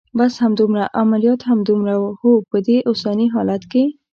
بس 0.19 0.33
همدومره؟ 0.43 0.83
عملیات 1.01 1.41
همدومره 1.49 1.95
و؟ 2.01 2.05
هو، 2.21 2.31
په 2.49 2.57
دې 2.65 2.77
اوسني 2.89 3.27
حالت 3.35 3.63
کې. 3.71 3.83